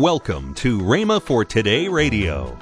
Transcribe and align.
Welcome 0.00 0.54
to 0.54 0.78
Rhema 0.78 1.20
for 1.20 1.44
Today 1.44 1.86
Radio. 1.86 2.56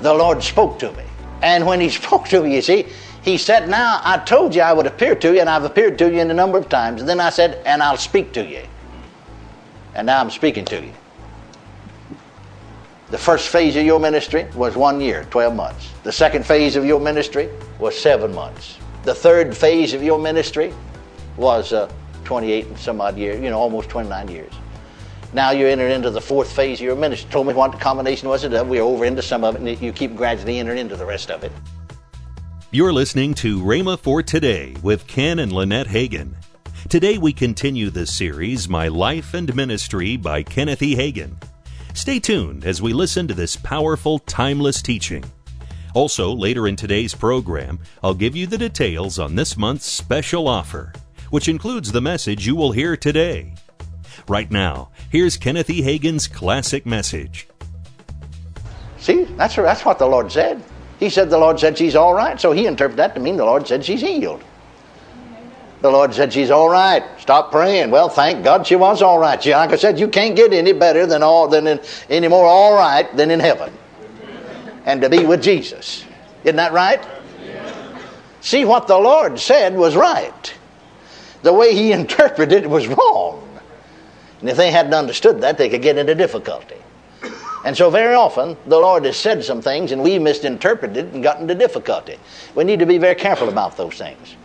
the 0.00 0.12
Lord 0.12 0.42
spoke 0.42 0.80
to 0.80 0.90
me. 0.94 1.04
And 1.42 1.64
when 1.64 1.80
He 1.80 1.88
spoke 2.00 2.26
to 2.30 2.42
me, 2.42 2.56
you 2.56 2.60
see, 2.60 2.86
He 3.22 3.38
said, 3.38 3.68
Now 3.68 4.00
I 4.02 4.18
told 4.18 4.52
you 4.52 4.62
I 4.62 4.72
would 4.72 4.86
appear 4.86 5.14
to 5.14 5.32
you, 5.32 5.38
and 5.38 5.48
I've 5.48 5.62
appeared 5.62 5.96
to 5.98 6.10
you 6.10 6.18
in 6.18 6.28
a 6.32 6.34
number 6.34 6.58
of 6.58 6.68
times. 6.68 7.00
And 7.00 7.08
then 7.08 7.20
I 7.20 7.30
said, 7.30 7.62
And 7.64 7.80
I'll 7.80 7.96
speak 7.96 8.32
to 8.32 8.44
you. 8.44 8.64
And 9.94 10.08
now 10.08 10.18
I'm 10.18 10.28
speaking 10.28 10.64
to 10.64 10.82
you. 10.84 10.92
The 13.12 13.18
first 13.18 13.48
phase 13.48 13.76
of 13.76 13.84
your 13.84 14.00
ministry 14.00 14.48
was 14.56 14.74
one 14.74 15.00
year, 15.00 15.28
12 15.30 15.54
months. 15.54 15.92
The 16.02 16.10
second 16.10 16.44
phase 16.44 16.74
of 16.74 16.84
your 16.84 16.98
ministry 16.98 17.48
was 17.78 17.96
seven 17.96 18.34
months. 18.34 18.78
The 19.04 19.14
third 19.14 19.56
phase 19.56 19.94
of 19.94 20.02
your 20.02 20.18
ministry 20.18 20.74
was 21.36 21.72
uh, 21.72 21.88
28 22.24 22.66
and 22.66 22.76
some 22.76 23.00
odd 23.00 23.16
years, 23.16 23.40
you 23.40 23.50
know, 23.50 23.60
almost 23.60 23.88
29 23.88 24.26
years. 24.26 24.52
Now 25.34 25.50
you're 25.50 25.68
entering 25.68 25.90
into 25.90 26.10
the 26.10 26.20
fourth 26.20 26.52
phase 26.52 26.78
of 26.78 26.84
your 26.84 26.94
ministry. 26.94 27.28
Told 27.28 27.48
me 27.48 27.54
what 27.54 27.72
the 27.72 27.78
combination 27.78 28.28
was 28.28 28.44
of. 28.44 28.68
We're 28.68 28.82
over 28.82 29.04
into 29.04 29.20
some 29.20 29.42
of 29.42 29.56
it, 29.56 29.60
and 29.60 29.82
you 29.82 29.92
keep 29.92 30.14
gradually 30.14 30.60
entering 30.60 30.78
into 30.78 30.94
the 30.94 31.04
rest 31.04 31.28
of 31.28 31.42
it. 31.42 31.50
You're 32.70 32.92
listening 32.92 33.34
to 33.34 33.60
Rhema 33.60 33.98
for 33.98 34.22
Today 34.22 34.76
with 34.80 35.08
Ken 35.08 35.40
and 35.40 35.50
Lynette 35.50 35.88
Hagin. 35.88 36.34
Today 36.88 37.18
we 37.18 37.32
continue 37.32 37.90
the 37.90 38.06
series 38.06 38.68
My 38.68 38.86
Life 38.86 39.34
and 39.34 39.52
Ministry 39.56 40.16
by 40.16 40.44
Kenneth 40.44 40.82
E. 40.82 40.94
Hagin. 40.94 41.34
Stay 41.94 42.20
tuned 42.20 42.64
as 42.64 42.80
we 42.80 42.92
listen 42.92 43.26
to 43.26 43.34
this 43.34 43.56
powerful, 43.56 44.20
timeless 44.20 44.82
teaching. 44.82 45.24
Also, 45.94 46.32
later 46.32 46.68
in 46.68 46.76
today's 46.76 47.14
program, 47.14 47.80
I'll 48.04 48.14
give 48.14 48.36
you 48.36 48.46
the 48.46 48.58
details 48.58 49.18
on 49.18 49.34
this 49.34 49.56
month's 49.56 49.86
special 49.86 50.46
offer, 50.46 50.92
which 51.30 51.48
includes 51.48 51.90
the 51.90 52.00
message 52.00 52.46
you 52.46 52.54
will 52.54 52.70
hear 52.70 52.96
today. 52.96 53.54
Right 54.28 54.50
now, 54.50 54.88
here's 55.10 55.36
Kenneth 55.36 55.68
E. 55.68 55.82
Hagin's 55.82 56.28
classic 56.28 56.86
message. 56.86 57.46
See, 58.98 59.24
that's, 59.24 59.56
that's 59.56 59.84
what 59.84 59.98
the 59.98 60.06
Lord 60.06 60.32
said. 60.32 60.62
He 60.98 61.10
said 61.10 61.28
the 61.28 61.38
Lord 61.38 61.60
said 61.60 61.76
she's 61.76 61.94
all 61.94 62.14
right, 62.14 62.40
so 62.40 62.52
he 62.52 62.66
interpreted 62.66 62.98
that 62.98 63.14
to 63.14 63.20
mean 63.20 63.36
the 63.36 63.44
Lord 63.44 63.66
said 63.66 63.84
she's 63.84 64.00
healed. 64.00 64.42
The 65.82 65.90
Lord 65.90 66.14
said 66.14 66.32
she's 66.32 66.50
all 66.50 66.70
right. 66.70 67.04
Stop 67.18 67.52
praying. 67.52 67.90
Well, 67.90 68.08
thank 68.08 68.42
God 68.42 68.66
she 68.66 68.76
was 68.76 69.02
all 69.02 69.18
right. 69.18 69.42
She, 69.42 69.52
like 69.52 69.70
I 69.70 69.76
said, 69.76 70.00
you 70.00 70.08
can't 70.08 70.34
get 70.34 70.54
any 70.54 70.72
better 70.72 71.04
than 71.04 71.22
all 71.22 71.46
than 71.46 71.66
in, 71.66 71.80
any 72.08 72.26
more 72.26 72.46
all 72.46 72.72
right 72.74 73.14
than 73.14 73.30
in 73.30 73.38
heaven, 73.38 73.70
and 74.86 75.02
to 75.02 75.10
be 75.10 75.26
with 75.26 75.42
Jesus. 75.42 76.06
Isn't 76.44 76.56
that 76.56 76.72
right? 76.72 77.06
See, 78.40 78.64
what 78.64 78.86
the 78.86 78.96
Lord 78.96 79.38
said 79.38 79.74
was 79.76 79.94
right. 79.96 80.54
The 81.42 81.52
way 81.52 81.74
He 81.74 81.92
interpreted 82.00 82.64
it 82.64 82.70
was 82.70 82.86
wrong. 82.88 82.96
And 84.44 84.50
if 84.50 84.58
they 84.58 84.70
hadn't 84.70 84.92
understood 84.92 85.40
that, 85.40 85.56
they 85.56 85.70
could 85.70 85.80
get 85.80 85.96
into 85.96 86.14
difficulty. 86.14 86.76
And 87.64 87.74
so, 87.74 87.88
very 87.88 88.14
often, 88.14 88.58
the 88.66 88.76
Lord 88.76 89.06
has 89.06 89.16
said 89.16 89.42
some 89.42 89.62
things 89.62 89.90
and 89.90 90.02
we 90.02 90.18
misinterpreted 90.18 91.14
and 91.14 91.22
got 91.22 91.40
into 91.40 91.54
difficulty. 91.54 92.18
We 92.54 92.64
need 92.64 92.78
to 92.80 92.84
be 92.84 92.98
very 92.98 93.14
careful 93.14 93.48
about 93.48 93.78
those 93.78 93.94
things. 93.94 94.36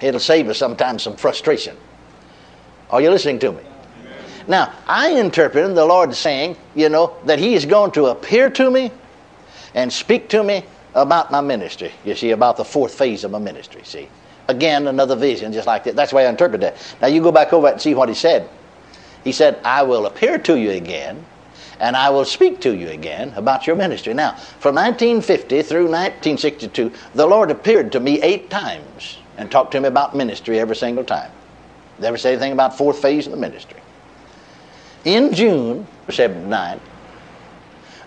It'll 0.00 0.20
save 0.20 0.48
us 0.48 0.56
sometimes 0.56 1.02
some 1.02 1.16
frustration. 1.16 1.76
Are 2.90 3.00
you 3.00 3.10
listening 3.10 3.40
to 3.40 3.50
me? 3.50 3.62
Now, 4.46 4.72
I 4.86 5.10
interpreted 5.10 5.74
the 5.74 5.84
Lord 5.84 6.14
saying, 6.14 6.56
you 6.76 6.88
know, 6.88 7.16
that 7.24 7.40
He 7.40 7.54
is 7.54 7.66
going 7.66 7.90
to 7.94 8.06
appear 8.06 8.48
to 8.50 8.70
me 8.70 8.92
and 9.74 9.92
speak 9.92 10.28
to 10.28 10.44
me 10.44 10.64
about 10.94 11.32
my 11.32 11.40
ministry. 11.40 11.90
You 12.04 12.14
see, 12.14 12.30
about 12.30 12.56
the 12.56 12.64
fourth 12.64 12.94
phase 12.94 13.24
of 13.24 13.32
my 13.32 13.40
ministry. 13.40 13.80
See, 13.82 14.08
again, 14.46 14.86
another 14.86 15.16
vision, 15.16 15.52
just 15.52 15.66
like 15.66 15.82
that. 15.82 15.96
That's 15.96 16.10
the 16.10 16.16
way 16.18 16.26
I 16.28 16.30
interpret 16.30 16.60
that. 16.60 16.76
Now, 17.02 17.08
you 17.08 17.20
go 17.20 17.32
back 17.32 17.52
over 17.52 17.66
and 17.66 17.80
see 17.80 17.94
what 17.94 18.08
He 18.08 18.14
said. 18.14 18.48
He 19.24 19.32
said, 19.32 19.60
I 19.64 19.82
will 19.82 20.06
appear 20.06 20.38
to 20.38 20.58
you 20.58 20.70
again 20.70 21.24
and 21.80 21.96
I 21.96 22.10
will 22.10 22.24
speak 22.24 22.60
to 22.62 22.74
you 22.74 22.88
again 22.88 23.32
about 23.36 23.66
your 23.66 23.76
ministry. 23.76 24.14
Now, 24.14 24.32
from 24.32 24.74
1950 24.74 25.62
through 25.62 25.84
1962, 25.84 26.92
the 27.14 27.26
Lord 27.26 27.50
appeared 27.50 27.92
to 27.92 28.00
me 28.00 28.20
eight 28.22 28.50
times 28.50 29.18
and 29.36 29.50
talked 29.50 29.72
to 29.72 29.80
me 29.80 29.88
about 29.88 30.16
ministry 30.16 30.58
every 30.58 30.76
single 30.76 31.04
time. 31.04 31.30
Never 31.98 32.16
said 32.16 32.32
anything 32.32 32.52
about 32.52 32.76
fourth 32.76 33.00
phase 33.00 33.26
of 33.26 33.32
the 33.32 33.38
ministry. 33.38 33.80
In 35.04 35.32
June 35.32 35.86
79, 36.10 36.80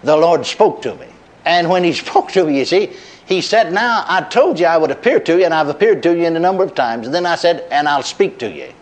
the 0.04 0.18
Lord 0.18 0.46
spoke 0.46 0.82
to 0.82 0.96
me. 0.96 1.08
And 1.46 1.70
when 1.70 1.84
He 1.84 1.94
spoke 1.94 2.32
to 2.34 2.46
me, 2.46 2.60
you 2.60 2.66
see, 2.66 2.92
He 3.26 3.42
said, 3.42 3.72
Now 3.72 4.04
I 4.08 4.22
told 4.22 4.60
you 4.60 4.66
I 4.66 4.78
would 4.78 4.92
appear 4.92 5.20
to 5.22 5.38
you, 5.38 5.46
and 5.46 5.54
I've 5.54 5.70
appeared 5.70 6.04
to 6.04 6.16
you 6.16 6.26
in 6.26 6.36
a 6.36 6.40
number 6.40 6.64
of 6.64 6.76
times. 6.76 7.06
And 7.06 7.16
then 7.16 7.26
I 7.26 7.36
said, 7.36 7.66
And 7.72 7.88
I'll 7.88 8.04
speak 8.04 8.38
to 8.40 8.52
you. 8.52 8.74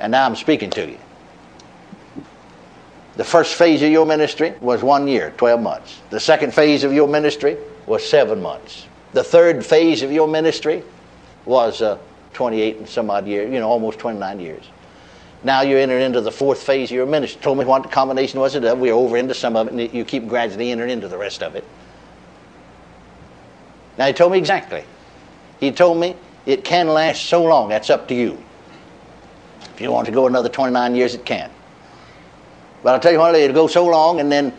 And 0.00 0.10
now 0.10 0.24
I'm 0.24 0.34
speaking 0.34 0.70
to 0.70 0.90
you. 0.90 0.98
The 3.16 3.24
first 3.24 3.54
phase 3.54 3.82
of 3.82 3.90
your 3.90 4.06
ministry 4.06 4.54
was 4.60 4.82
one 4.82 5.06
year, 5.06 5.32
12 5.36 5.60
months. 5.60 6.00
The 6.08 6.18
second 6.18 6.54
phase 6.54 6.84
of 6.84 6.92
your 6.92 7.06
ministry 7.06 7.58
was 7.86 8.04
seven 8.08 8.40
months. 8.40 8.86
The 9.12 9.22
third 9.22 9.64
phase 9.64 10.02
of 10.02 10.10
your 10.10 10.26
ministry 10.26 10.82
was 11.44 11.82
uh, 11.82 11.98
28 12.32 12.76
and 12.78 12.88
some 12.88 13.10
odd 13.10 13.26
years, 13.26 13.52
you 13.52 13.60
know, 13.60 13.68
almost 13.68 13.98
29 13.98 14.40
years. 14.40 14.64
Now 15.42 15.62
you're 15.62 15.78
entering 15.78 16.02
into 16.02 16.20
the 16.20 16.30
fourth 16.30 16.62
phase 16.62 16.90
of 16.90 16.94
your 16.94 17.06
ministry. 17.06 17.42
Told 17.42 17.58
me 17.58 17.64
what 17.64 17.82
the 17.82 17.88
combination 17.88 18.40
was 18.40 18.54
it 18.54 18.64
of. 18.64 18.78
We're 18.78 18.94
over 18.94 19.16
into 19.16 19.34
some 19.34 19.56
of 19.56 19.66
it, 19.68 19.72
and 19.72 19.94
you 19.94 20.04
keep 20.04 20.28
gradually 20.28 20.70
entering 20.70 20.90
into 20.90 21.08
the 21.08 21.18
rest 21.18 21.42
of 21.42 21.56
it. 21.56 21.64
Now 23.98 24.06
he 24.06 24.12
told 24.12 24.32
me 24.32 24.38
exactly. 24.38 24.84
He 25.58 25.72
told 25.72 25.98
me 25.98 26.16
it 26.46 26.64
can 26.64 26.88
last 26.88 27.26
so 27.26 27.42
long. 27.44 27.68
That's 27.68 27.90
up 27.90 28.08
to 28.08 28.14
you. 28.14 28.42
If 29.74 29.80
you 29.80 29.90
want 29.90 30.06
to 30.06 30.12
go 30.12 30.26
another 30.26 30.48
29 30.48 30.94
years, 30.94 31.14
it 31.14 31.24
can. 31.24 31.50
But 32.82 32.94
I'll 32.94 33.00
tell 33.00 33.12
you 33.12 33.18
what, 33.18 33.34
it'll 33.34 33.54
go 33.54 33.66
so 33.66 33.86
long, 33.86 34.20
and 34.20 34.30
then 34.30 34.52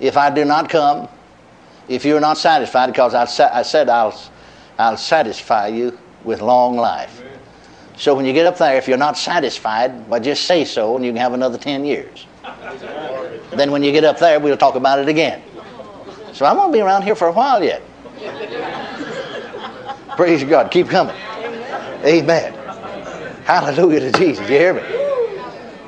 if 0.00 0.16
I 0.16 0.30
do 0.30 0.44
not 0.44 0.68
come, 0.68 1.08
if 1.88 2.04
you're 2.04 2.20
not 2.20 2.38
satisfied, 2.38 2.86
because 2.88 3.14
I, 3.14 3.24
sa- 3.24 3.50
I 3.52 3.62
said 3.62 3.88
I'll, 3.88 4.18
I'll 4.78 4.96
satisfy 4.96 5.68
you 5.68 5.98
with 6.24 6.42
long 6.42 6.76
life. 6.76 7.22
So 7.96 8.14
when 8.14 8.26
you 8.26 8.32
get 8.34 8.46
up 8.46 8.58
there, 8.58 8.76
if 8.76 8.88
you're 8.88 8.98
not 8.98 9.16
satisfied, 9.16 10.06
well, 10.08 10.20
just 10.20 10.44
say 10.44 10.64
so, 10.64 10.96
and 10.96 11.04
you 11.04 11.12
can 11.12 11.20
have 11.20 11.32
another 11.32 11.56
10 11.56 11.84
years. 11.84 12.26
then 13.52 13.70
when 13.70 13.82
you 13.82 13.92
get 13.92 14.04
up 14.04 14.18
there, 14.18 14.38
we'll 14.38 14.56
talk 14.56 14.74
about 14.74 14.98
it 14.98 15.08
again. 15.08 15.42
So 16.32 16.44
I'm 16.44 16.56
going 16.56 16.70
to 16.70 16.76
be 16.76 16.82
around 16.82 17.02
here 17.02 17.14
for 17.14 17.28
a 17.28 17.32
while 17.32 17.64
yet. 17.64 17.82
Praise 20.16 20.44
God. 20.44 20.70
Keep 20.70 20.88
coming. 20.88 21.16
Amen. 22.04 22.55
Hallelujah 23.46 24.00
to 24.00 24.18
Jesus. 24.18 24.50
You 24.50 24.56
hear 24.56 24.74
me? 24.74 24.82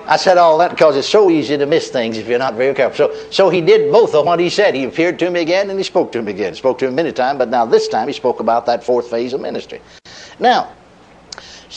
I 0.07 0.17
said 0.17 0.39
all 0.39 0.59
that 0.59 0.71
because 0.71 0.97
it's 0.97 1.09
so 1.09 1.29
easy 1.29 1.59
to 1.59 1.67
miss 1.67 1.91
things 1.91 2.17
if 2.17 2.29
you're 2.29 2.39
not 2.39 2.55
very 2.55 2.73
careful. 2.73 3.09
So, 3.09 3.31
so 3.31 3.51
he 3.51 3.61
did 3.61 3.91
both 3.91 4.15
of 4.15 4.27
what 4.27 4.39
he 4.39 4.49
said. 4.49 4.77
He 4.77 4.85
appeared 4.85 5.19
to 5.19 5.29
me 5.29 5.41
again 5.41 5.69
and 5.69 5.77
he 5.77 5.83
spoke 5.83 6.13
to 6.13 6.21
him 6.21 6.29
again. 6.29 6.55
Spoke 6.55 6.79
to 6.79 6.87
him 6.87 6.95
many 6.95 7.11
times, 7.11 7.39
but 7.39 7.49
now 7.49 7.67
this 7.67 7.89
time 7.89 8.07
he 8.07 8.15
spoke 8.15 8.39
about 8.39 8.65
that 8.67 8.85
fourth 8.85 9.11
phase 9.11 9.33
of 9.33 9.41
ministry. 9.41 9.81
Now, 10.39 10.73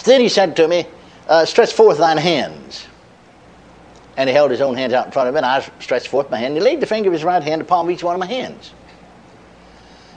then 0.05 0.21
he 0.21 0.29
said 0.29 0.55
to 0.57 0.67
me, 0.67 0.85
uh, 1.27 1.45
Stretch 1.45 1.73
forth 1.73 1.97
thine 1.97 2.17
hands. 2.17 2.85
And 4.17 4.29
he 4.29 4.35
held 4.35 4.51
his 4.51 4.61
own 4.61 4.75
hands 4.75 4.93
out 4.93 5.07
in 5.07 5.11
front 5.11 5.29
of 5.29 5.33
me, 5.33 5.39
and 5.39 5.45
I 5.47 5.61
stretched 5.79 6.09
forth 6.09 6.29
my 6.29 6.37
hand. 6.37 6.53
He 6.53 6.59
laid 6.59 6.79
the 6.79 6.85
finger 6.85 7.09
of 7.09 7.13
his 7.13 7.23
right 7.23 7.41
hand 7.41 7.59
upon 7.59 7.89
each 7.89 8.03
one 8.03 8.13
of 8.13 8.19
my 8.19 8.27
hands. 8.27 8.71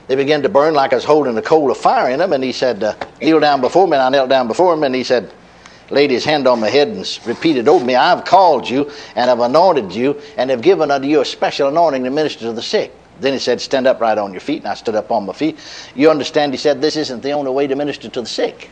They 0.07 0.15
began 0.15 0.43
to 0.43 0.49
burn 0.49 0.75
like 0.75 0.93
I 0.93 0.95
was 0.95 1.05
holding 1.05 1.35
a 1.37 1.41
coal 1.41 1.71
of 1.71 1.77
fire 1.77 2.11
in 2.11 2.19
them, 2.19 2.33
and 2.33 2.43
he 2.43 2.51
said, 2.51 2.83
uh, 2.83 2.93
Kneel 3.19 3.39
down 3.39 3.61
before 3.61 3.87
me. 3.87 3.93
And 3.93 4.03
I 4.03 4.09
knelt 4.09 4.29
down 4.29 4.47
before 4.47 4.73
him, 4.73 4.83
and 4.83 4.93
he 4.93 5.03
said, 5.03 5.33
laid 5.89 6.11
his 6.11 6.25
hand 6.25 6.47
on 6.47 6.59
my 6.59 6.69
head 6.69 6.87
and 6.87 7.19
repeated 7.25 7.67
over 7.67 7.83
me, 7.83 7.95
I've 7.95 8.25
called 8.25 8.69
you 8.69 8.91
and 9.15 9.29
have 9.29 9.39
anointed 9.39 9.93
you 9.93 10.21
and 10.37 10.49
have 10.49 10.61
given 10.61 10.91
unto 10.91 11.07
you 11.07 11.21
a 11.21 11.25
special 11.25 11.69
anointing 11.69 12.03
to 12.03 12.09
minister 12.09 12.45
to 12.45 12.53
the 12.53 12.61
sick. 12.61 12.93
Then 13.19 13.33
he 13.33 13.39
said, 13.39 13.61
Stand 13.61 13.87
up 13.87 14.01
right 14.01 14.17
on 14.17 14.31
your 14.31 14.41
feet. 14.41 14.63
And 14.63 14.67
I 14.67 14.73
stood 14.73 14.95
up 14.95 15.11
on 15.11 15.25
my 15.25 15.33
feet. 15.33 15.57
You 15.95 16.09
understand, 16.09 16.53
he 16.53 16.57
said, 16.57 16.81
this 16.81 16.95
isn't 16.95 17.21
the 17.21 17.31
only 17.31 17.51
way 17.51 17.67
to 17.67 17.75
minister 17.75 18.09
to 18.09 18.21
the 18.21 18.27
sick. 18.27 18.69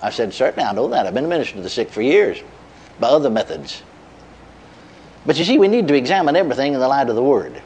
I 0.00 0.10
said, 0.10 0.32
Certainly, 0.32 0.68
I 0.68 0.72
know 0.72 0.88
that. 0.88 1.06
I've 1.06 1.14
been 1.14 1.28
ministering 1.28 1.60
to 1.60 1.62
the 1.62 1.70
sick 1.70 1.90
for 1.90 2.02
years 2.02 2.38
by 3.00 3.08
other 3.08 3.30
methods. 3.30 3.82
But 5.26 5.38
you 5.38 5.44
see, 5.44 5.58
we 5.58 5.68
need 5.68 5.88
to 5.88 5.94
examine 5.94 6.36
everything 6.36 6.74
in 6.74 6.80
the 6.80 6.88
light 6.88 7.08
of 7.08 7.16
the 7.16 7.22
Word. 7.22 7.60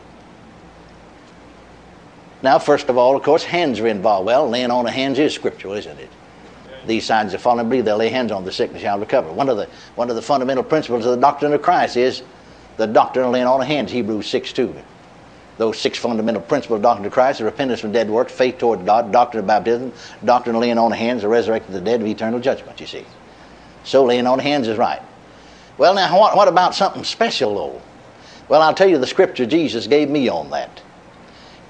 Now, 2.43 2.59
first 2.59 2.89
of 2.89 2.99
all, 2.99 3.15
of 3.15 3.23
course, 3.23 3.45
hands 3.45 3.79
are 3.79 3.87
involved. 3.87 4.27
Well, 4.27 4.49
laying 4.49 4.71
on 4.71 4.87
of 4.87 4.93
hands 4.93 5.19
is 5.19 5.33
scriptural, 5.33 5.75
isn't 5.75 5.99
it? 5.99 6.11
These 6.87 7.05
signs 7.05 7.35
of 7.35 7.41
falling 7.41 7.69
believe 7.69 7.85
they'll 7.85 7.97
lay 7.97 8.09
hands 8.09 8.33
on 8.33 8.45
the 8.45 8.53
sick 8.53 8.71
and 8.71 8.81
shall 8.81 8.99
recover. 8.99 9.33
One 9.33 9.49
of 9.49 9.57
the 9.57 9.69
one 9.95 10.11
of 10.11 10.17
the 10.17 10.23
fundamental 10.23 10.65
principles 10.65 11.05
of 11.07 11.13
the 11.13 11.21
doctrine 11.21 11.53
of 11.53 11.63
Christ 11.63 11.97
is 11.97 12.23
the 12.77 12.87
doctrine 12.87 13.27
of 13.27 13.33
laying 13.33 13.47
on 13.47 13.61
of 13.61 13.67
hands, 13.67 13.93
Hebrews 13.93 14.27
6 14.27 14.53
2. 14.53 14.75
Those 15.59 15.79
six 15.79 15.99
fundamental 15.99 16.41
principles 16.43 16.79
of 16.79 16.83
doctrine 16.83 17.07
of 17.07 17.13
Christ 17.13 17.41
are 17.41 17.45
repentance 17.45 17.81
from 17.81 17.93
dead 17.93 18.09
works, 18.09 18.33
faith 18.33 18.59
toward 18.59 18.87
God, 18.87 19.13
doctrine 19.13 19.41
of 19.41 19.47
baptism, 19.47 19.93
doctrine 20.25 20.57
of 20.57 20.63
laying 20.63 20.79
on 20.79 20.93
of 20.93 20.99
hands, 20.99 21.23
the 21.23 21.29
resurrected 21.29 21.75
the 21.75 21.81
dead 21.81 22.01
of 22.01 22.07
eternal 22.07 22.41
judgment, 22.41 22.81
you 22.81 22.87
see. 22.87 23.05
So 23.85 24.05
laying 24.05 24.27
on 24.27 24.39
of 24.39 24.45
hands 24.45 24.67
is 24.67 24.79
right. 24.79 25.03
Well, 25.79 25.95
now, 25.95 26.19
what, 26.19 26.37
what 26.37 26.49
about 26.49 26.75
something 26.75 27.05
special, 27.05 27.55
though? 27.55 27.83
Well, 28.49 28.63
I'll 28.63 28.75
tell 28.75 28.89
you 28.89 28.99
the 28.99 29.07
scripture 29.07 29.47
Jesus 29.47 29.87
gave 29.87 30.11
me 30.11 30.29
on 30.29 30.51
that. 30.51 30.83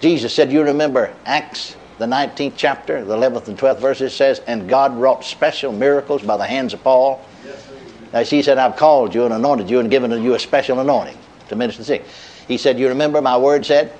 Jesus 0.01 0.35
said, 0.35 0.53
You 0.53 0.63
remember 0.63 1.15
Acts 1.25 1.77
the 1.99 2.07
19th 2.07 2.55
chapter, 2.57 3.05
the 3.05 3.17
11th 3.17 3.49
and 3.49 3.59
12th 3.59 3.81
verses 3.81 4.15
says, 4.15 4.41
And 4.47 4.69
God 4.69 4.97
wrought 4.97 5.25
special 5.25 5.73
miracles 5.73 6.23
by 6.23 6.37
the 6.37 6.47
hands 6.47 6.75
of 6.75 6.83
Paul. 6.83 7.25
Now, 8.13 8.25
he 8.25 8.43
said, 8.43 8.59
I've 8.59 8.77
called 8.77 9.15
you 9.15 9.25
and 9.25 9.33
anointed 9.33 9.71
you 9.71 9.81
and 9.81 9.91
given 9.91 10.11
you 10.23 10.35
a 10.35 10.39
special 10.39 10.81
anointing 10.81 11.17
to 11.49 11.57
minister 11.57 11.83
the 11.83 11.87
sick. 11.87 12.05
He 12.49 12.59
said, 12.59 12.79
You 12.79 12.89
remember 12.89 13.23
my 13.23 13.37
word 13.37 13.65
said? 13.65 13.93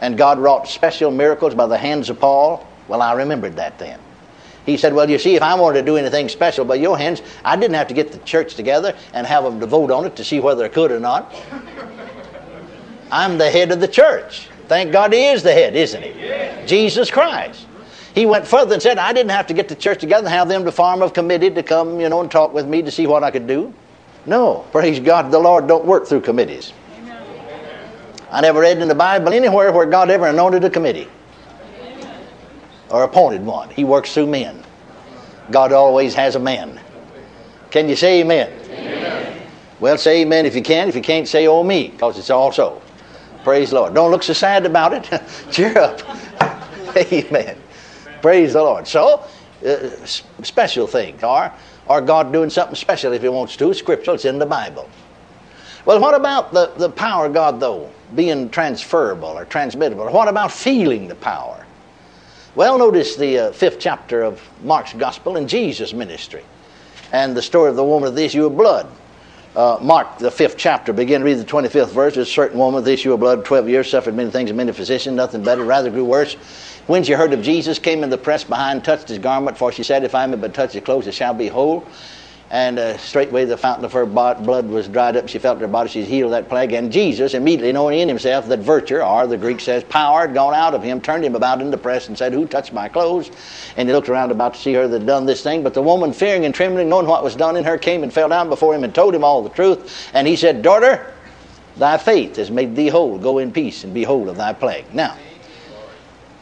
And 0.00 0.16
God 0.16 0.38
wrought 0.38 0.68
special 0.68 1.10
miracles 1.10 1.54
by 1.54 1.66
the 1.66 1.78
hands 1.78 2.10
of 2.10 2.18
Paul. 2.18 2.66
Well, 2.88 3.02
I 3.02 3.12
remembered 3.14 3.56
that 3.56 3.78
then. 3.78 3.98
He 4.66 4.76
said, 4.76 4.94
Well, 4.94 5.08
you 5.10 5.18
see, 5.18 5.36
if 5.36 5.42
I 5.42 5.54
wanted 5.54 5.80
to 5.80 5.86
do 5.86 5.96
anything 5.96 6.28
special 6.28 6.64
by 6.64 6.76
your 6.76 6.96
hands, 6.96 7.20
I 7.44 7.56
didn't 7.56 7.74
have 7.74 7.88
to 7.88 7.94
get 7.94 8.12
the 8.12 8.18
church 8.18 8.54
together 8.54 8.96
and 9.12 9.26
have 9.26 9.44
them 9.44 9.60
to 9.60 9.66
vote 9.66 9.90
on 9.90 10.06
it 10.06 10.16
to 10.16 10.24
see 10.24 10.40
whether 10.40 10.64
I 10.64 10.68
could 10.68 10.90
or 10.90 11.00
not. 11.00 11.34
I'm 13.10 13.38
the 13.38 13.50
head 13.50 13.70
of 13.70 13.80
the 13.80 13.88
church. 13.88 14.48
Thank 14.68 14.92
God 14.92 15.12
he 15.12 15.26
is 15.28 15.42
the 15.42 15.52
head, 15.52 15.74
isn't 15.76 16.02
he? 16.02 16.66
Jesus 16.66 17.10
Christ. 17.10 17.66
He 18.14 18.26
went 18.26 18.46
further 18.46 18.74
and 18.74 18.82
said, 18.82 18.98
I 18.98 19.12
didn't 19.12 19.32
have 19.32 19.48
to 19.48 19.54
get 19.54 19.68
the 19.68 19.74
church 19.74 20.00
together 20.00 20.26
and 20.26 20.34
have 20.34 20.48
them 20.48 20.64
to 20.64 20.72
form 20.72 21.02
a 21.02 21.10
committee 21.10 21.50
to 21.50 21.62
come, 21.62 22.00
you 22.00 22.08
know, 22.08 22.20
and 22.20 22.30
talk 22.30 22.54
with 22.54 22.66
me 22.66 22.80
to 22.82 22.90
see 22.90 23.06
what 23.06 23.24
I 23.24 23.30
could 23.30 23.46
do. 23.46 23.74
No, 24.24 24.64
praise 24.70 25.00
God, 25.00 25.30
the 25.30 25.38
Lord 25.38 25.66
don't 25.66 25.84
work 25.84 26.06
through 26.06 26.20
committees. 26.20 26.72
I 28.30 28.40
never 28.40 28.60
read 28.60 28.78
in 28.78 28.88
the 28.88 28.94
Bible 28.94 29.32
anywhere 29.32 29.72
where 29.72 29.86
God 29.86 30.10
ever 30.10 30.26
anointed 30.26 30.64
a 30.64 30.70
committee 30.70 31.08
or 32.88 33.02
appointed 33.02 33.44
one. 33.44 33.70
He 33.70 33.84
works 33.84 34.14
through 34.14 34.28
men. 34.28 34.62
God 35.50 35.72
always 35.72 36.14
has 36.14 36.36
a 36.36 36.40
man. 36.40 36.80
Can 37.70 37.88
you 37.88 37.96
say 37.96 38.20
amen? 38.20 38.52
amen? 38.70 39.42
Well, 39.80 39.98
say 39.98 40.22
amen 40.22 40.46
if 40.46 40.54
you 40.54 40.62
can. 40.62 40.88
If 40.88 40.96
you 40.96 41.02
can't, 41.02 41.28
say 41.28 41.46
oh 41.46 41.62
me, 41.62 41.88
because 41.88 42.18
it's 42.18 42.30
all 42.30 42.52
so. 42.52 42.80
Praise 43.44 43.70
the 43.70 43.76
Lord. 43.76 43.94
Don't 43.94 44.10
look 44.10 44.22
so 44.22 44.32
sad 44.32 44.66
about 44.66 44.94
it. 44.94 45.22
Cheer 45.52 45.78
up. 45.78 46.00
amen. 46.96 47.58
Praise 48.22 48.54
the 48.54 48.62
Lord. 48.62 48.88
So, 48.88 49.26
uh, 49.64 49.90
special 50.42 50.86
things 50.86 51.22
are, 51.22 51.52
are 51.86 52.00
God 52.00 52.32
doing 52.32 52.48
something 52.50 52.74
special 52.74 53.12
if 53.12 53.22
He 53.22 53.28
wants 53.28 53.56
to? 53.56 53.72
Scriptural, 53.74 54.14
it's 54.14 54.24
in 54.24 54.38
the 54.38 54.46
Bible. 54.46 54.88
Well, 55.84 56.00
what 56.00 56.14
about 56.14 56.54
the, 56.54 56.72
the 56.78 56.88
power 56.88 57.26
of 57.26 57.34
God, 57.34 57.60
though, 57.60 57.90
being 58.14 58.48
transferable 58.48 59.28
or 59.28 59.44
transmittable? 59.44 60.10
What 60.10 60.28
about 60.28 60.50
feeling 60.50 61.06
the 61.06 61.14
power? 61.14 61.66
Well, 62.54 62.78
notice 62.78 63.16
the 63.16 63.38
uh, 63.38 63.52
fifth 63.52 63.78
chapter 63.78 64.22
of 64.22 64.40
Mark's 64.62 64.94
Gospel 64.94 65.36
and 65.36 65.46
Jesus' 65.46 65.92
ministry 65.92 66.44
and 67.12 67.36
the 67.36 67.42
story 67.42 67.68
of 67.68 67.76
the 67.76 67.84
woman 67.84 68.08
of 68.08 68.14
the 68.14 68.24
issue 68.24 68.46
of 68.46 68.56
blood. 68.56 68.88
Uh, 69.54 69.78
Mark, 69.80 70.18
the 70.18 70.32
fifth 70.32 70.56
chapter, 70.56 70.92
begin 70.92 71.20
to 71.20 71.24
read 71.24 71.38
the 71.38 71.44
25th 71.44 71.92
verse. 71.92 72.14
There's 72.16 72.28
A 72.28 72.32
certain 72.32 72.58
woman 72.58 72.82
with 72.82 72.88
issue 72.88 73.12
of 73.12 73.20
blood, 73.20 73.44
12 73.44 73.68
years, 73.68 73.88
suffered 73.88 74.14
many 74.14 74.30
things 74.30 74.50
of 74.50 74.56
many 74.56 74.72
physicians, 74.72 75.14
nothing 75.14 75.44
better, 75.44 75.64
rather 75.64 75.90
grew 75.90 76.04
worse. 76.04 76.34
When 76.88 77.04
she 77.04 77.12
heard 77.12 77.32
of 77.32 77.40
Jesus, 77.40 77.78
came 77.78 78.02
in 78.02 78.10
the 78.10 78.18
press 78.18 78.42
behind, 78.42 78.82
touched 78.84 79.08
his 79.08 79.18
garment, 79.18 79.56
for 79.56 79.70
she 79.70 79.84
said, 79.84 80.02
If 80.02 80.12
I 80.12 80.26
may 80.26 80.36
but 80.36 80.54
touch 80.54 80.72
his 80.72 80.82
clothes, 80.82 81.06
I 81.06 81.12
shall 81.12 81.34
be 81.34 81.46
whole 81.46 81.86
and 82.54 82.78
uh, 82.78 82.96
straightway 82.98 83.44
the 83.44 83.56
fountain 83.56 83.84
of 83.84 83.92
her 83.92 84.06
blood 84.06 84.68
was 84.68 84.86
dried 84.86 85.16
up. 85.16 85.28
She 85.28 85.40
felt 85.40 85.60
her 85.60 85.66
body 85.66 85.90
she's 85.90 86.06
healed 86.06 86.32
that 86.34 86.48
plague. 86.48 86.72
And 86.72 86.92
Jesus, 86.92 87.34
immediately 87.34 87.72
knowing 87.72 87.98
in 87.98 88.06
himself 88.06 88.46
that 88.46 88.60
virtue, 88.60 88.98
or 88.98 89.26
the 89.26 89.36
Greek 89.36 89.58
says 89.58 89.82
power, 89.82 90.20
had 90.20 90.34
gone 90.34 90.54
out 90.54 90.72
of 90.72 90.80
him, 90.80 91.00
turned 91.00 91.24
him 91.24 91.34
about 91.34 91.60
in 91.60 91.72
the 91.72 91.76
press 91.76 92.06
and 92.06 92.16
said, 92.16 92.32
Who 92.32 92.46
touched 92.46 92.72
my 92.72 92.88
clothes? 92.88 93.32
And 93.76 93.88
he 93.88 93.92
looked 93.92 94.08
around 94.08 94.30
about 94.30 94.54
to 94.54 94.60
see 94.60 94.72
her 94.74 94.86
that 94.86 95.00
had 95.00 95.06
done 95.06 95.26
this 95.26 95.42
thing. 95.42 95.64
But 95.64 95.74
the 95.74 95.82
woman, 95.82 96.12
fearing 96.12 96.44
and 96.44 96.54
trembling, 96.54 96.88
knowing 96.88 97.08
what 97.08 97.24
was 97.24 97.34
done 97.34 97.56
in 97.56 97.64
her, 97.64 97.76
came 97.76 98.04
and 98.04 98.12
fell 98.12 98.28
down 98.28 98.48
before 98.48 98.72
him 98.72 98.84
and 98.84 98.94
told 98.94 99.16
him 99.16 99.24
all 99.24 99.42
the 99.42 99.50
truth. 99.50 100.12
And 100.14 100.24
he 100.24 100.36
said, 100.36 100.62
Daughter, 100.62 101.12
thy 101.76 101.98
faith 101.98 102.36
has 102.36 102.52
made 102.52 102.76
thee 102.76 102.86
whole. 102.86 103.18
Go 103.18 103.38
in 103.38 103.50
peace 103.50 103.82
and 103.82 103.92
be 103.92 104.04
whole 104.04 104.28
of 104.28 104.36
thy 104.36 104.52
plague. 104.52 104.84
Now, 104.94 105.16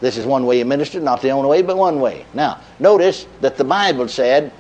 this 0.03 0.19
is 0.19 0.27
one 0.27 0.45
way 0.45 0.59
he 0.59 0.65
ministered, 0.65 1.05
not 1.05 1.23
the 1.23 1.31
only 1.31 1.49
way, 1.49 1.63
but 1.63 1.79
one 1.79 2.01
way. 2.01 2.27
Now, 2.35 2.61
notice 2.79 3.27
that 3.41 3.57
the 3.57 3.65
Bible 3.65 4.09
said 4.09 4.53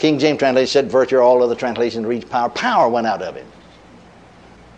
King 0.00 0.18
James 0.18 0.38
translation 0.38 0.66
said 0.66 0.90
virtue, 0.90 1.18
all 1.18 1.42
other 1.42 1.54
translations 1.54 2.06
reads 2.06 2.24
power. 2.24 2.48
Power 2.48 2.88
went 2.88 3.06
out 3.06 3.20
of 3.20 3.36
him. 3.36 3.46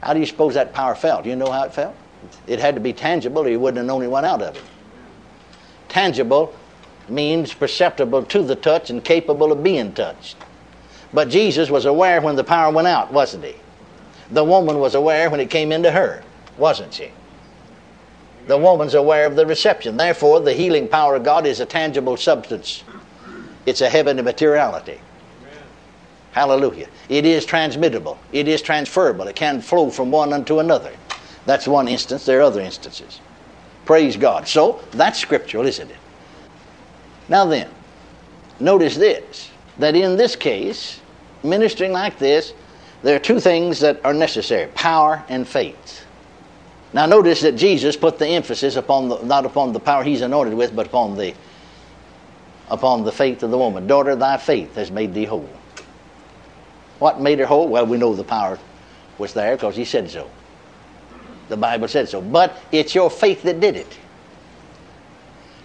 How 0.02 0.14
do 0.14 0.18
you 0.18 0.26
suppose 0.26 0.54
that 0.54 0.74
power 0.74 0.96
felt? 0.96 1.24
You 1.24 1.36
know 1.36 1.48
how 1.48 1.62
it 1.62 1.72
felt? 1.72 1.94
It 2.48 2.58
had 2.58 2.74
to 2.74 2.80
be 2.80 2.92
tangible 2.92 3.46
or 3.46 3.48
you 3.48 3.60
wouldn't 3.60 3.76
have 3.76 3.86
known 3.86 4.02
it 4.02 4.10
went 4.10 4.26
out 4.26 4.42
of 4.42 4.56
him. 4.56 4.64
Tangible 5.88 6.52
means 7.08 7.54
perceptible 7.54 8.24
to 8.24 8.42
the 8.42 8.56
touch 8.56 8.90
and 8.90 9.04
capable 9.04 9.52
of 9.52 9.62
being 9.62 9.92
touched. 9.92 10.38
But 11.12 11.28
Jesus 11.28 11.70
was 11.70 11.84
aware 11.84 12.20
when 12.20 12.34
the 12.34 12.42
power 12.42 12.72
went 12.72 12.88
out, 12.88 13.12
wasn't 13.12 13.44
he? 13.44 13.54
The 14.32 14.42
woman 14.42 14.80
was 14.80 14.96
aware 14.96 15.30
when 15.30 15.38
it 15.38 15.50
came 15.50 15.70
into 15.70 15.92
her, 15.92 16.24
wasn't 16.58 16.94
she? 16.94 17.12
The 18.48 18.58
woman's 18.58 18.94
aware 18.94 19.26
of 19.26 19.36
the 19.36 19.46
reception. 19.46 19.96
Therefore, 19.96 20.40
the 20.40 20.52
healing 20.52 20.88
power 20.88 21.14
of 21.14 21.22
God 21.22 21.46
is 21.46 21.60
a 21.60 21.66
tangible 21.66 22.16
substance. 22.16 22.82
It's 23.66 23.82
a 23.82 23.88
heavenly 23.88 24.24
materiality. 24.24 24.98
Hallelujah. 26.32 26.88
It 27.08 27.26
is 27.26 27.44
transmittable. 27.44 28.18
It 28.32 28.48
is 28.48 28.62
transferable. 28.62 29.28
It 29.28 29.36
can 29.36 29.60
flow 29.60 29.90
from 29.90 30.10
one 30.10 30.32
unto 30.32 30.58
another. 30.58 30.92
That's 31.46 31.68
one 31.68 31.88
instance. 31.88 32.24
There 32.24 32.40
are 32.40 32.42
other 32.42 32.60
instances. 32.60 33.20
Praise 33.84 34.16
God. 34.16 34.48
So, 34.48 34.82
that's 34.92 35.18
scriptural, 35.18 35.66
isn't 35.66 35.90
it? 35.90 35.96
Now 37.28 37.44
then, 37.44 37.68
notice 38.60 38.96
this 38.96 39.50
that 39.78 39.96
in 39.96 40.16
this 40.16 40.36
case, 40.36 41.00
ministering 41.42 41.92
like 41.92 42.18
this, 42.18 42.52
there 43.02 43.16
are 43.16 43.20
two 43.20 43.40
things 43.40 43.80
that 43.80 44.04
are 44.04 44.14
necessary 44.14 44.70
power 44.74 45.24
and 45.28 45.46
faith. 45.46 46.04
Now, 46.92 47.06
notice 47.06 47.40
that 47.40 47.56
Jesus 47.56 47.96
put 47.96 48.18
the 48.18 48.28
emphasis 48.28 48.76
upon 48.76 49.08
the, 49.08 49.22
not 49.22 49.46
upon 49.46 49.72
the 49.72 49.80
power 49.80 50.04
he's 50.04 50.20
anointed 50.20 50.54
with, 50.54 50.76
but 50.76 50.86
upon 50.86 51.16
the, 51.16 51.34
upon 52.68 53.04
the 53.04 53.12
faith 53.12 53.42
of 53.42 53.50
the 53.50 53.56
woman. 53.56 53.86
Daughter, 53.86 54.14
thy 54.14 54.36
faith 54.36 54.74
has 54.74 54.90
made 54.90 55.14
thee 55.14 55.24
whole. 55.24 55.48
What 57.02 57.20
made 57.20 57.40
her 57.40 57.46
whole? 57.46 57.66
Well, 57.66 57.84
we 57.84 57.98
know 57.98 58.14
the 58.14 58.22
power 58.22 58.60
was 59.18 59.34
there 59.34 59.56
because 59.56 59.74
he 59.74 59.84
said 59.84 60.08
so. 60.08 60.30
The 61.48 61.56
Bible 61.56 61.88
said 61.88 62.08
so. 62.08 62.20
But 62.20 62.56
it's 62.70 62.94
your 62.94 63.10
faith 63.10 63.42
that 63.42 63.58
did 63.58 63.74
it. 63.74 63.98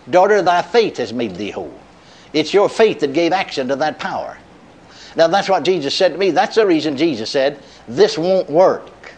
Daughter, 0.09 0.41
thy 0.41 0.63
faith 0.63 0.97
has 0.97 1.13
made 1.13 1.35
thee 1.35 1.51
whole. 1.51 1.79
It's 2.33 2.55
your 2.55 2.67
faith 2.67 3.01
that 3.01 3.13
gave 3.13 3.33
action 3.33 3.67
to 3.67 3.75
that 3.75 3.99
power. 3.99 4.35
Now, 5.15 5.27
that's 5.27 5.47
what 5.47 5.61
Jesus 5.61 5.93
said 5.93 6.13
to 6.13 6.17
me. 6.17 6.31
That's 6.31 6.55
the 6.55 6.65
reason 6.65 6.97
Jesus 6.97 7.29
said, 7.29 7.61
This 7.87 8.17
won't 8.17 8.49
work. 8.49 9.11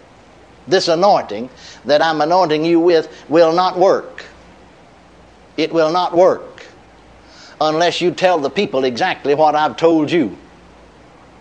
This 0.68 0.90
anointing 0.90 1.50
that 1.86 2.02
I'm 2.02 2.20
anointing 2.20 2.66
you 2.66 2.82
with 2.82 3.08
will 3.30 3.54
not 3.54 3.80
work. 3.80 4.26
It 5.56 5.72
will 5.72 5.94
not 5.94 6.14
work 6.14 6.66
unless 7.62 8.02
you 8.02 8.12
tell 8.12 8.40
the 8.40 8.50
people 8.50 8.84
exactly 8.84 9.36
what 9.36 9.56
I've 9.56 9.78
told 9.78 10.12
you. 10.12 10.38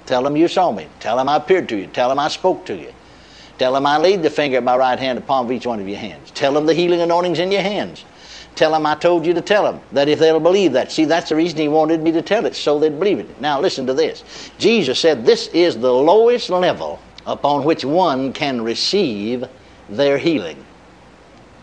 Tell 0.09 0.23
them 0.23 0.39
you 0.39 0.49
saw 0.49 0.73
me. 0.73 0.89
Tell 1.01 1.19
them 1.19 1.29
I 1.29 1.37
appeared 1.37 1.69
to 1.69 1.77
you. 1.77 1.87
Tell 1.87 2.09
them 2.09 2.19
I 2.19 2.29
spoke 2.29 2.65
to 2.65 2.75
you. 2.75 2.95
Tell 3.59 3.75
them 3.75 3.85
I 3.85 3.99
laid 3.99 4.23
the 4.23 4.31
finger 4.31 4.57
of 4.57 4.65
my 4.65 4.75
right 4.75 4.99
hand 4.99 5.19
upon 5.19 5.53
each 5.53 5.67
one 5.67 5.81
of 5.81 5.87
your 5.87 5.99
hands. 5.99 6.31
Tell 6.31 6.55
them 6.55 6.65
the 6.65 6.73
healing 6.73 7.03
anointing's 7.03 7.38
in 7.38 7.53
your 7.53 7.61
hands. 7.61 8.07
Tell 8.55 8.73
them 8.73 8.87
I 8.87 8.95
told 8.95 9.27
you 9.27 9.35
to 9.35 9.43
tell 9.43 9.65
them 9.65 9.83
that 9.93 10.09
if 10.09 10.19
they'll 10.19 10.41
believe 10.41 10.73
that. 10.73 10.91
See, 10.91 11.05
that's 11.05 11.29
the 11.29 11.37
reason 11.37 11.59
he 11.59 11.69
wanted 11.69 12.03
me 12.03 12.11
to 12.12 12.23
tell 12.23 12.47
it, 12.47 12.57
so 12.57 12.79
they'd 12.79 12.99
believe 12.99 13.19
it. 13.19 13.38
Now, 13.38 13.61
listen 13.61 13.87
to 13.87 13.93
this. 13.93 14.25
Jesus 14.57 14.99
said 14.99 15.27
this 15.27 15.49
is 15.49 15.77
the 15.77 15.93
lowest 15.93 16.49
level 16.49 17.00
upon 17.27 17.65
which 17.65 17.85
one 17.85 18.33
can 18.33 18.62
receive 18.62 19.45
their 19.91 20.17
healing. 20.17 20.65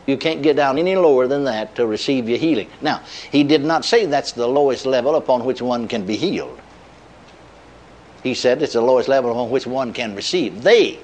You 0.06 0.18
can't 0.18 0.44
get 0.44 0.56
down 0.56 0.78
any 0.78 0.96
lower 0.96 1.26
than 1.26 1.46
that 1.46 1.74
to 1.78 1.88
receive 1.88 2.30
your 2.30 2.38
healing. 2.38 2.70
Now, 2.80 3.02
he 3.32 3.44
did 3.44 3.66
not 3.66 3.86
say 3.86 4.06
that's 4.06 4.34
the 4.34 4.48
lowest 4.48 4.86
level 4.86 5.16
upon 5.16 5.46
which 5.46 5.64
one 5.64 5.88
can 5.88 6.06
be 6.06 6.16
healed. 6.16 6.62
He 8.26 8.34
said 8.34 8.64
it's 8.64 8.74
the 8.74 8.82
lowest 8.82 9.08
level 9.08 9.38
on 9.38 9.52
which 9.52 9.68
one 9.68 9.94
can 9.94 10.16
receive. 10.16 10.64
They, 10.64 10.98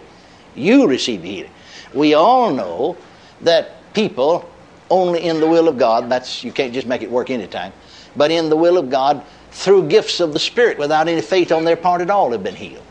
you 0.56 0.88
receive 0.88 1.22
healing. 1.22 1.52
We 1.94 2.16
all 2.16 2.52
know 2.52 2.98
that 3.42 3.94
people 3.94 4.50
only 4.90 5.22
in 5.22 5.40
the 5.40 5.46
will 5.46 5.68
of 5.68 5.78
God, 5.78 6.10
that's 6.10 6.44
you 6.44 6.52
can't 6.52 6.74
just 6.74 6.88
make 6.88 7.04
it 7.04 7.12
work 7.12 7.30
anytime, 7.30 7.74
but 8.16 8.32
in 8.32 8.50
the 8.50 8.58
will 8.58 8.76
of 8.76 8.90
God, 8.90 9.24
through 9.52 9.88
gifts 9.88 10.20
of 10.20 10.34
the 10.34 10.40
Spirit 10.40 10.80
without 10.80 11.08
any 11.08 11.22
faith 11.22 11.52
on 11.52 11.64
their 11.64 11.76
part 11.76 12.02
at 12.02 12.10
all, 12.10 12.32
have 12.32 12.44
been 12.44 12.56
healed. 12.56 12.84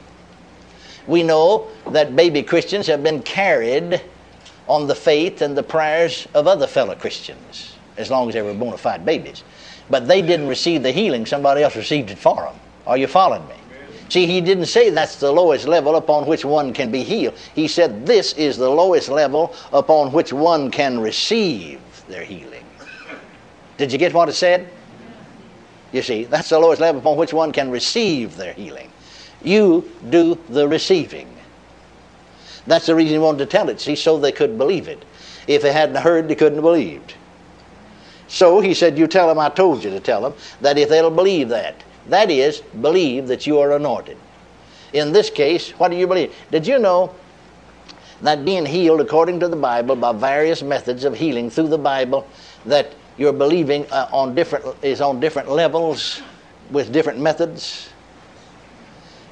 We 1.08 1.25
know 1.25 1.66
that 1.90 2.14
baby 2.14 2.44
Christians 2.44 2.87
have 2.87 3.02
been 3.02 3.22
carried 3.22 4.00
on 4.68 4.87
the 4.87 4.94
faith 4.94 5.42
and 5.42 5.58
the 5.58 5.64
prayers 5.64 6.28
of 6.34 6.46
other 6.46 6.68
fellow 6.68 6.94
Christians, 6.94 7.75
as 7.96 8.12
long 8.12 8.28
as 8.28 8.34
they 8.34 8.42
were 8.42 8.54
bona 8.54 8.78
fide 8.78 9.04
babies. 9.04 9.42
But 9.90 10.06
they 10.06 10.22
didn't 10.22 10.46
receive 10.46 10.84
the 10.84 10.92
healing, 10.92 11.26
somebody 11.26 11.64
else 11.64 11.75
received 11.75 12.10
it 12.10 12.18
for 12.18 12.44
them. 12.44 12.54
Are 12.87 12.96
you 12.96 13.08
following 13.08 13.44
me? 13.49 13.54
See, 14.11 14.26
he 14.26 14.40
didn't 14.40 14.67
say 14.67 14.90
that's 14.90 15.17
the 15.17 15.31
lowest 15.31 15.69
level 15.69 15.95
upon 15.95 16.26
which 16.26 16.45
one 16.45 16.73
can 16.73 16.90
be 16.90 17.05
healed. 17.05 17.35
He 17.55 17.69
said 17.69 18.05
this 18.05 18.33
is 18.33 18.57
the 18.57 18.69
lowest 18.69 19.09
level 19.09 19.55
upon 19.73 20.11
which 20.12 20.33
one 20.33 20.69
can 20.73 20.99
receive 20.99 21.81
their 22.09 22.25
healing. 22.25 22.64
Did 23.79 23.93
you 23.93 23.99
get 23.99 24.12
what 24.12 24.29
it 24.29 24.33
said? 24.33 24.69
You 25.93 26.02
see, 26.02 26.25
that's 26.25 26.49
the 26.49 26.59
lowest 26.59 26.81
level 26.81 27.00
upon 27.00 27.19
which 27.19 27.33
one 27.33 27.52
can 27.52 27.71
receive 27.71 28.37
their 28.37 28.52
healing. 28.52 28.90
You 29.45 29.88
do 30.11 30.37
the 30.49 30.67
receiving. 30.67 31.29
That's 32.67 32.87
the 32.87 32.97
reason 32.97 33.12
he 33.12 33.19
wanted 33.19 33.38
to 33.38 33.47
tell 33.47 33.69
it, 33.69 33.81
see, 33.81 33.95
so 33.95 34.19
they 34.19 34.33
could 34.33 34.59
believe 34.59 34.88
it. 34.88 35.05
If 35.47 35.62
they 35.62 35.73
hadn't 35.73 35.97
heard, 35.97 36.26
they 36.26 36.35
couldn't 36.35 36.57
have 36.57 36.64
believed. 36.64 37.14
So 38.26 38.61
he 38.61 38.75
said, 38.75 38.99
You 38.99 39.07
tell 39.07 39.29
them 39.29 39.38
I 39.38 39.50
told 39.50 39.85
you 39.85 39.90
to 39.90 40.00
tell 40.00 40.21
them 40.21 40.35
that 40.62 40.79
if 40.79 40.88
they'll 40.88 41.11
believe 41.11 41.49
that, 41.50 41.83
that 42.09 42.30
is, 42.30 42.61
believe 42.80 43.28
that 43.28 43.47
you 43.47 43.59
are 43.59 43.73
anointed. 43.73 44.16
In 44.92 45.12
this 45.12 45.30
case, 45.30 45.71
what 45.73 45.90
do 45.90 45.97
you 45.97 46.07
believe? 46.07 46.35
Did 46.50 46.66
you 46.66 46.78
know 46.78 47.14
that 48.23 48.45
being 48.45 48.66
healed 48.66 49.00
according 49.00 49.40
to 49.40 49.49
the 49.49 49.57
Bible 49.57 49.97
by 49.97 50.12
various 50.12 50.62
methods 50.62 51.04
of 51.04 51.14
healing 51.14 51.50
through 51.50 51.69
the 51.69 51.78
Bible, 51.78 52.26
that 52.66 52.92
you're 53.16 53.33
believing 53.33 53.87
uh, 53.90 54.09
on 54.12 54.35
different 54.35 54.64
is 54.83 55.00
on 55.00 55.21
different 55.21 55.49
levels 55.49 56.23
with 56.71 56.92
different 56.92 57.19
methods, 57.19 57.90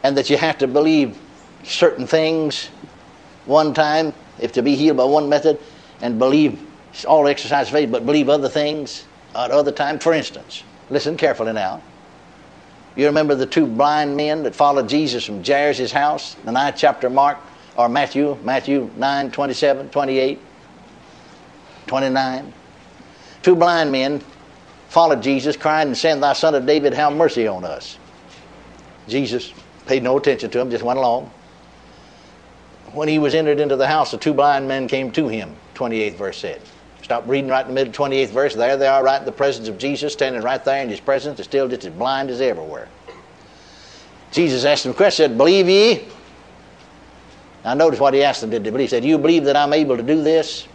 and 0.03 0.17
that 0.17 0.31
you 0.31 0.37
have 0.37 0.59
to 0.59 0.67
believe 0.67 1.19
certain 1.65 2.07
things 2.07 2.67
one 3.47 3.75
time 3.75 4.13
if 4.39 4.53
to 4.53 4.63
be 4.63 4.75
healed 4.75 4.97
by 4.97 5.05
one 5.05 5.29
method, 5.29 5.59
and 6.01 6.19
believe 6.19 6.61
all 7.07 7.27
exercise 7.27 7.69
faith, 7.69 7.91
but 7.91 8.07
believe 8.07 8.29
other 8.29 8.49
things 8.49 9.05
at 9.35 9.51
other 9.51 9.73
times. 9.73 10.03
For 10.03 10.13
instance, 10.13 10.63
listen 10.91 11.17
carefully 11.17 11.53
now. 11.53 11.83
You 12.99 13.07
remember 13.07 13.37
the 13.37 13.47
two 13.47 13.64
blind 13.64 14.17
men 14.17 14.43
that 14.43 14.57
followed 14.57 14.88
Jesus 14.88 15.25
from 15.25 15.45
Jairus' 15.45 15.93
house, 15.93 16.35
the 16.45 16.50
ninth 16.50 16.75
chapter 16.76 17.09
Mark 17.09 17.38
or 17.76 17.88
Matthew, 17.88 18.37
Matthew 18.43 18.90
9, 18.97 19.31
27, 19.31 19.88
28, 19.90 20.40
29. 21.87 22.52
Two 23.45 23.55
blind 23.55 23.93
men 23.93 24.21
followed 24.88 25.23
Jesus, 25.23 25.57
crying 25.57 25.87
and 25.87 25.97
saying, 25.97 26.19
Thy 26.19 26.33
son 26.33 26.57
of 26.57 26.67
David, 26.67 26.93
have 26.93 27.12
mercy 27.12 27.47
on 27.47 27.64
us. 27.64 27.99
Jesus 29.07 29.52
paid 29.87 30.02
no 30.02 30.19
attention 30.19 30.50
to 30.50 30.59
him, 30.59 30.69
just 30.69 30.83
went 30.83 30.99
along. 30.99 31.31
When 32.95 33.07
he 33.07 33.21
was 33.21 33.33
entered 33.33 33.61
into 33.61 33.76
the 33.76 33.87
house, 33.87 34.11
the 34.11 34.19
two 34.19 34.35
blind 34.35 34.67
men 34.67 34.88
came 34.88 35.12
to 35.12 35.28
him, 35.28 35.55
28th 35.76 36.14
verse 36.14 36.38
said. 36.38 36.61
Stop 37.09 37.27
reading 37.27 37.49
right 37.49 37.62
in 37.62 37.69
the 37.69 37.75
middle, 37.75 37.91
of 37.91 38.11
28th 38.12 38.29
verse. 38.29 38.55
There 38.55 38.77
they 38.77 38.87
are, 38.87 39.03
right 39.03 39.19
in 39.19 39.25
the 39.25 39.33
presence 39.33 39.67
of 39.67 39.79
Jesus, 39.79 40.12
standing 40.12 40.43
right 40.43 40.62
there 40.62 40.83
in 40.83 40.91
his 40.91 41.00
presence, 41.00 41.38
They're 41.38 41.45
still 41.45 41.67
just 41.67 41.87
as 41.87 41.93
blind 41.95 42.29
as 42.29 42.43
everywhere. 42.43 42.87
Jesus 44.31 44.67
asked 44.67 44.83
them 44.83 44.93
a 44.93 44.95
question, 44.95 45.31
said, 45.31 45.38
Believe 45.38 45.71
ye? 45.71 46.07
Now 47.65 47.73
notice 47.73 47.99
what 47.99 48.12
he 48.12 48.23
asked 48.23 48.43
them, 48.43 48.50
did 48.50 48.62
they 48.62 48.69
believe? 48.69 48.91
He 48.91 48.91
said, 48.91 49.07
You 49.07 49.17
believe 49.17 49.45
that 49.45 49.57
I'm 49.57 49.73
able 49.73 49.97
to 49.97 50.03
do 50.03 50.23
this? 50.23 50.69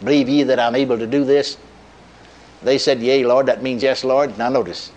Believe 0.00 0.28
ye 0.28 0.42
that 0.42 0.58
I'm 0.58 0.74
able 0.74 0.98
to 0.98 1.06
do 1.06 1.24
this? 1.24 1.56
They 2.64 2.76
said, 2.76 3.00
Yea, 3.00 3.24
Lord. 3.24 3.46
That 3.46 3.62
means 3.62 3.84
yes, 3.84 4.02
Lord. 4.02 4.36
Now 4.36 4.48
notice, 4.48 4.90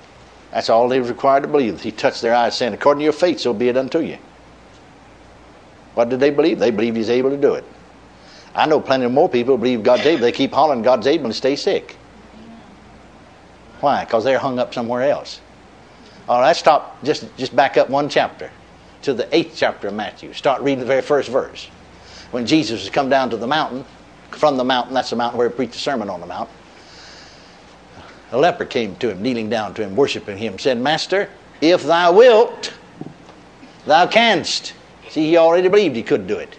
that's 0.50 0.72
all 0.72 0.90
they 0.90 1.00
was 1.00 1.10
required 1.10 1.42
to 1.42 1.48
believe. 1.48 1.82
He 1.82 1.92
touched 1.92 2.24
their 2.24 2.34
eyes, 2.34 2.58
saying, 2.58 2.74
According 2.74 3.02
to 3.02 3.04
your 3.04 3.14
faith, 3.14 3.42
so 3.42 3.54
be 3.54 3.70
it 3.70 3.78
unto 3.78 4.00
you. 4.00 4.18
What 5.94 6.10
did 6.10 6.20
they 6.20 6.32
believe? 6.32 6.58
They 6.58 6.72
believed 6.72 6.98
he's 6.98 7.12
able 7.12 7.30
to 7.30 7.38
do 7.38 7.54
it. 7.54 7.64
I 8.60 8.66
know 8.66 8.82
plenty 8.82 9.06
of 9.06 9.14
more 9.14 9.30
people 9.30 9.58
believe 9.58 9.84
God's 9.84 10.06
able. 10.06 10.22
They 10.22 10.34
keep 10.34 10.52
hollering 10.52 10.82
God's 10.82 11.08
able 11.08 11.26
and 11.26 11.36
stay 11.36 11.56
sick. 11.56 11.96
Why? 13.80 14.04
Because 14.04 14.26
they're 14.26 14.38
hung 14.38 14.60
up 14.60 14.74
somewhere 14.74 15.04
else. 15.04 15.40
All 16.28 16.42
right, 16.42 16.56
stop. 16.56 17.02
Just 17.02 17.26
just 17.38 17.56
back 17.56 17.78
up 17.78 17.90
one 17.90 18.10
chapter 18.10 18.52
to 19.04 19.14
the 19.14 19.34
eighth 19.34 19.54
chapter 19.56 19.88
of 19.88 19.94
Matthew. 19.94 20.34
Start 20.34 20.62
reading 20.62 20.82
the 20.82 20.86
very 20.86 21.02
first 21.02 21.30
verse. 21.30 21.70
When 22.32 22.46
Jesus 22.46 22.82
has 22.82 22.90
come 22.90 23.10
down 23.10 23.30
to 23.30 23.38
the 23.38 23.48
mountain, 23.48 23.86
from 24.32 24.58
the 24.58 24.66
mountain, 24.66 24.94
that's 24.94 25.10
the 25.10 25.16
mountain 25.16 25.38
where 25.38 25.50
he 25.50 25.56
preached 25.56 25.74
the 25.74 25.80
Sermon 25.80 26.10
on 26.10 26.20
the 26.20 26.28
Mount. 26.28 26.50
A 28.32 28.38
leper 28.38 28.66
came 28.66 28.96
to 28.98 29.10
him, 29.10 29.22
kneeling 29.22 29.50
down 29.50 29.74
to 29.76 29.84
him, 29.84 29.96
worshiping 29.96 30.38
him, 30.38 30.60
said, 30.60 30.78
Master, 30.78 31.30
if 31.62 31.84
thou 31.84 32.12
wilt, 32.12 32.74
thou 33.86 34.06
canst. 34.06 34.74
See, 35.10 35.30
he 35.30 35.38
already 35.38 35.68
believed 35.70 35.96
he 35.96 36.04
could 36.04 36.28
do 36.28 36.38
it. 36.38 36.56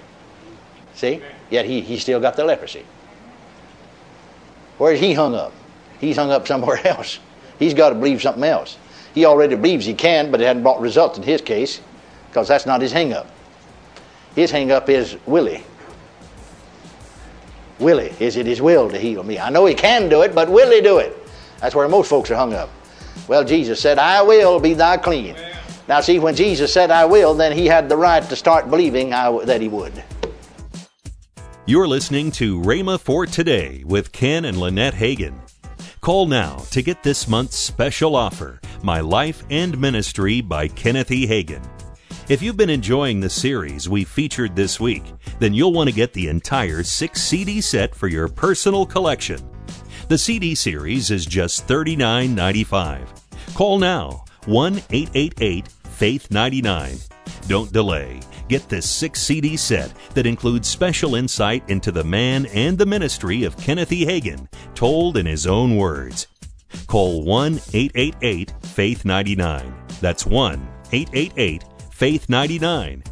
See? 0.95 1.23
Yet 1.51 1.67
he, 1.67 1.81
he 1.81 1.99
still 1.99 2.21
got 2.21 2.37
the 2.37 2.45
leprosy. 2.45 2.85
Where's 4.79 5.01
he 5.01 5.13
hung 5.13 5.35
up? 5.35 5.53
He's 6.01 6.17
hung 6.17 6.31
up 6.31 6.47
somewhere 6.47 6.85
else. 6.87 7.19
He's 7.59 7.75
got 7.75 7.91
to 7.91 7.95
believe 7.95 8.23
something 8.23 8.45
else. 8.45 8.79
He 9.15 9.25
already 9.25 9.57
believes 9.57 9.85
he 9.85 9.95
can, 9.95 10.31
but 10.31 10.41
it 10.41 10.47
hadn't 10.47 10.63
brought 10.63 10.81
results 10.81 11.19
in 11.19 11.25
his 11.25 11.41
case 11.43 11.81
because 12.29 12.49
that's 12.49 12.65
not 12.65 12.81
his 12.81 12.93
hang 12.93 13.13
up. 13.13 13.27
His 14.35 14.51
hang 14.51 14.71
up 14.71 14.89
is 14.89 15.17
Willie. 15.27 15.65
Willie, 17.81 18.15
is 18.21 18.37
it 18.37 18.47
his 18.47 18.63
will 18.63 18.89
to 18.89 18.99
heal 18.99 19.23
me? 19.23 19.39
I 19.39 19.51
know 19.51 19.67
he 19.67 19.75
can 19.75 20.09
do 20.09 20.23
it, 20.23 20.35
but 20.35 20.49
will 20.49 20.71
he 20.71 20.81
do 20.81 20.99
it? 20.99 21.17
That's 21.61 21.75
where 21.75 21.89
most 21.89 22.09
folks 22.09 22.31
are 22.31 22.37
hung 22.37 22.55
up. 22.55 22.71
Well, 23.27 23.45
Jesus 23.45 23.81
said, 23.81 23.99
I 23.99 24.23
will 24.23 24.61
be 24.61 24.75
thy 24.75 24.97
clean. 24.97 25.35
Now, 25.89 26.01
see, 26.01 26.19
when 26.19 26.37
Jesus 26.37 26.73
said, 26.73 26.91
I 26.91 27.05
will, 27.05 27.35
then 27.35 27.53
he 27.53 27.67
had 27.67 27.89
the 27.89 27.97
right 27.97 28.23
to 28.23 28.37
start 28.37 28.71
believing 28.71 29.11
that 29.11 29.61
he 29.61 29.69
would. 29.69 30.05
You're 31.71 31.87
listening 31.87 32.33
to 32.33 32.61
Rhema 32.61 32.99
for 32.99 33.27
Today 33.27 33.85
with 33.87 34.11
Ken 34.11 34.47
and 34.47 34.59
Lynette 34.59 34.93
Hagin. 34.93 35.39
Call 36.01 36.27
now 36.27 36.57
to 36.73 36.83
get 36.83 37.05
this 37.05 37.29
month's 37.29 37.61
special 37.61 38.17
offer 38.17 38.61
My 38.83 38.99
Life 38.99 39.45
and 39.51 39.81
Ministry 39.81 40.41
by 40.41 40.67
Kenneth 40.67 41.13
E. 41.13 41.29
Hagin. 41.29 41.65
If 42.29 42.43
you've 42.43 42.57
been 42.57 42.71
enjoying 42.71 43.21
the 43.21 43.31
series 43.31 43.89
we 43.89 44.03
featured 44.03 44.57
this 44.57 44.81
week, 44.81 45.05
then 45.39 45.55
you'll 45.55 45.73
want 45.73 45.89
to 45.89 45.95
get 45.95 46.13
the 46.13 46.27
entire 46.27 46.83
six 46.83 47.23
CD 47.23 47.61
set 47.61 47.95
for 47.95 48.09
your 48.09 48.27
personal 48.27 48.85
collection. 48.85 49.39
The 50.09 50.19
CD 50.19 50.57
series 50.57 51.13
is 51.13 51.25
just 51.25 51.69
$39.95. 51.69 53.07
Call 53.55 53.79
now 53.79 54.25
1 54.47 54.83
888 54.91 55.69
Faith 56.01 56.31
99. 56.31 56.97
Don't 57.47 57.71
delay. 57.75 58.21
Get 58.49 58.67
this 58.71 58.89
six 58.89 59.21
CD 59.21 59.59
set 59.59 59.93
that 60.15 60.25
includes 60.25 60.67
special 60.67 61.15
insight 61.15 61.63
into 61.69 61.93
the 61.93 62.03
man 62.03 62.47
and 62.47 62.79
the 62.79 62.87
ministry 62.87 63.45
of 63.45 63.55
Kenneth 63.59 63.93
E. 63.93 64.07
Hagin, 64.07 64.49
told 64.75 65.19
in 65.19 65.27
his 65.27 65.47
own 65.47 65.77
words. 65.77 66.27
Call 66.87 67.23
1 67.27 67.61
888 67.75 68.55
Faith 68.63 69.05
99. 69.05 69.75
That's 70.01 70.25
1 70.25 70.67
888 70.91 71.65
Faith 71.93 72.31
99. 72.31 73.03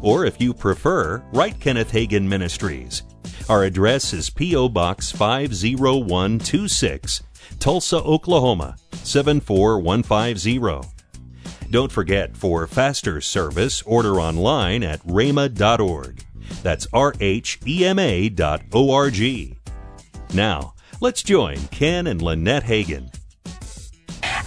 Or 0.00 0.24
if 0.24 0.40
you 0.40 0.54
prefer, 0.54 1.22
write 1.34 1.60
Kenneth 1.60 1.92
Hagin 1.92 2.26
Ministries. 2.26 3.02
Our 3.50 3.64
address 3.64 4.14
is 4.14 4.30
P.O. 4.30 4.70
Box 4.70 5.12
50126, 5.12 7.22
Tulsa, 7.58 7.98
Oklahoma 7.98 8.76
74150. 8.92 10.99
Don't 11.70 11.92
forget, 11.92 12.36
for 12.36 12.66
faster 12.66 13.20
service, 13.20 13.80
order 13.82 14.20
online 14.20 14.82
at 14.82 15.00
rhema.org. 15.06 16.24
That's 16.64 16.88
R 16.92 17.14
H 17.20 17.60
E 17.64 17.84
M 17.84 17.98
A 17.98 18.28
dot 18.28 18.62
O 18.72 18.92
R 18.92 19.08
G. 19.08 19.56
Now, 20.34 20.74
let's 21.00 21.22
join 21.22 21.58
Ken 21.68 22.08
and 22.08 22.20
Lynette 22.20 22.64
Hagin. 22.64 23.14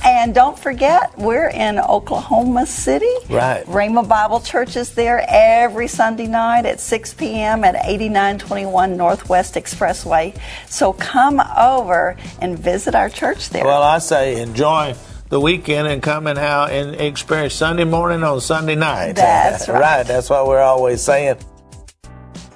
And 0.06 0.36
don't 0.36 0.60
forget, 0.60 1.18
we're 1.18 1.48
in 1.48 1.80
Oklahoma 1.80 2.66
City. 2.66 3.14
Right. 3.30 3.66
Rhema 3.68 4.06
Bible 4.06 4.42
Church 4.42 4.76
is 4.76 4.94
there 4.94 5.26
every 5.30 5.88
Sunday 5.88 6.28
night 6.28 6.66
at 6.66 6.82
6 6.82 7.14
p.m. 7.14 7.64
at 7.64 7.76
8921 7.76 8.98
Northwest 8.98 9.56
Expressway. 9.56 10.38
So 10.68 10.92
come 10.92 11.42
over 11.58 12.18
and 12.42 12.60
visit 12.60 12.96
our 12.96 13.08
church 13.08 13.48
there. 13.48 13.64
Well, 13.64 13.82
I 13.82 14.00
say 14.00 14.42
enjoy 14.42 14.94
the 15.34 15.40
weekend 15.40 15.88
and 15.88 16.04
come 16.04 16.28
and, 16.28 16.38
how, 16.38 16.68
and 16.68 16.94
experience 17.02 17.56
Sunday 17.56 17.86
morning 17.86 18.24
on 18.24 18.40
Sunday 18.40 18.76
night. 18.76 19.16
That's 19.16 19.68
right. 19.68 19.82
right. 19.82 20.06
That's 20.06 20.30
what 20.30 20.46
we're 20.46 20.62
always 20.62 21.02
saying. 21.02 21.38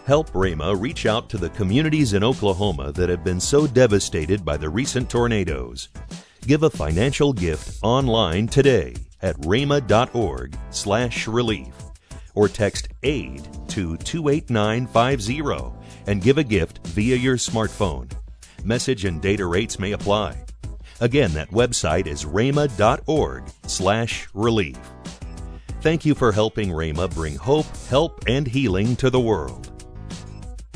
Help 0.06 0.30
Rhema 0.30 0.80
reach 0.80 1.08
out 1.08 1.28
to 1.32 1.40
the 1.40 1.50
communities 1.50 2.14
in 2.14 2.24
Oklahoma 2.24 2.92
that 2.92 3.10
have 3.10 3.24
been 3.24 3.40
so 3.40 3.66
devastated 3.66 4.46
by 4.46 4.58
the 4.58 4.70
recent 4.70 5.10
tornadoes. 5.10 5.90
Give 6.42 6.62
a 6.62 6.70
financial 6.70 7.34
gift 7.34 7.80
online 7.82 8.48
today 8.48 8.94
at 9.24 9.36
rhema.org 9.42 10.56
slash 10.70 11.28
relief 11.28 11.74
or 12.36 12.48
text 12.48 12.90
AID 13.02 13.70
to 13.70 13.98
28950 13.98 15.76
and 16.06 16.22
give 16.22 16.38
a 16.38 16.44
gift 16.44 16.86
via 16.90 17.16
your 17.16 17.38
smartphone. 17.38 18.12
Message 18.64 19.06
and 19.06 19.20
data 19.20 19.48
rates 19.48 19.80
may 19.80 19.94
apply. 19.94 20.47
Again, 21.00 21.32
that 21.34 21.52
website 21.52 22.08
is 22.08 22.26
rhema.org 22.26 23.44
slash 23.68 24.28
relief. 24.34 24.78
Thank 25.82 26.06
you 26.06 26.16
for 26.16 26.32
helping 26.32 26.70
Rhema 26.70 27.14
bring 27.14 27.36
hope, 27.36 27.68
help, 27.90 28.24
and 28.28 28.48
healing 28.48 28.96
to 28.98 29.10
the 29.10 29.20
world. 29.20 29.72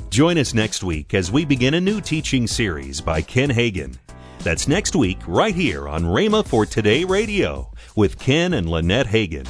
Join 0.09 0.37
us 0.37 0.53
next 0.53 0.83
week 0.83 1.13
as 1.13 1.31
we 1.31 1.45
begin 1.45 1.73
a 1.73 1.81
new 1.81 2.01
teaching 2.01 2.45
series 2.45 3.01
by 3.01 3.21
Ken 3.21 3.49
Hagin. 3.49 3.97
That's 4.39 4.67
next 4.67 4.95
week, 4.95 5.19
right 5.27 5.55
here 5.55 5.87
on 5.87 6.03
Rhema 6.03 6.45
for 6.45 6.65
Today 6.65 7.03
Radio 7.03 7.71
with 7.95 8.19
Ken 8.19 8.53
and 8.53 8.69
Lynette 8.69 9.07
Hagin. 9.07 9.47